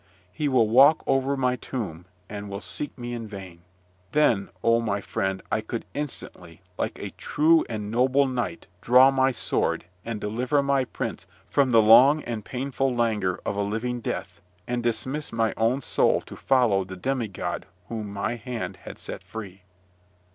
He 0.33 0.47
will 0.49 0.67
walk 0.67 1.03
over 1.05 1.37
my 1.37 1.55
tomb, 1.57 2.05
and 2.27 2.49
will 2.49 2.59
seek 2.59 2.97
me 2.97 3.13
in 3.13 3.27
vain!" 3.27 3.61
Then, 4.13 4.49
O 4.63 4.81
my 4.81 4.99
friend, 4.99 5.43
I 5.51 5.61
could 5.61 5.85
instantly, 5.93 6.63
like 6.75 6.97
a 6.97 7.11
true 7.11 7.63
and 7.69 7.91
noble 7.91 8.25
knight, 8.25 8.65
draw 8.81 9.11
my 9.11 9.29
sword, 9.29 9.85
and 10.03 10.19
deliver 10.19 10.63
my 10.63 10.85
prince 10.85 11.27
from 11.47 11.69
the 11.69 11.83
long 11.83 12.23
and 12.23 12.43
painful 12.43 12.95
languor 12.95 13.41
of 13.45 13.55
a 13.55 13.61
living 13.61 13.99
death, 13.99 14.41
and 14.65 14.81
dismiss 14.81 15.31
my 15.31 15.53
own 15.55 15.81
soul 15.81 16.21
to 16.21 16.35
follow 16.35 16.83
the 16.83 16.97
demigod 16.97 17.67
whom 17.87 18.11
my 18.11 18.37
hand 18.37 18.77
had 18.77 18.97
set 18.97 19.21
free! 19.21 19.61